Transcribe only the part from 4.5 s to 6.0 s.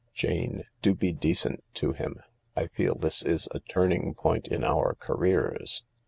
our careers.